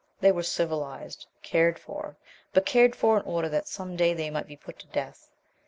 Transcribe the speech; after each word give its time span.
They 0.19 0.31
were 0.31 0.41
civilized, 0.41 1.27
cared 1.43 1.77
for 1.77 2.17
but 2.53 2.65
cared 2.65 2.95
for 2.95 3.17
in 3.17 3.23
order 3.23 3.47
that 3.49 3.67
some 3.67 3.95
day 3.95 4.15
they 4.15 4.31
might 4.31 4.47
be 4.47 4.55
put 4.57 4.79
to 4.79 4.87
death. 4.87 5.29